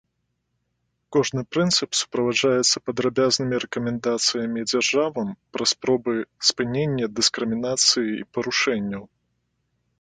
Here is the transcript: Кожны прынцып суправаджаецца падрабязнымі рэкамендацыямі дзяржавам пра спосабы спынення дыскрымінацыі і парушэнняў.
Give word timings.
Кожны 1.15 1.41
прынцып 1.57 1.89
суправаджаецца 1.99 2.77
падрабязнымі 2.87 3.55
рэкамендацыямі 3.65 4.59
дзяржавам 4.71 5.29
пра 5.57 5.63
спосабы 5.75 6.13
спынення 6.49 7.05
дыскрымінацыі 7.21 8.11
і 8.21 8.29
парушэнняў. 8.39 9.03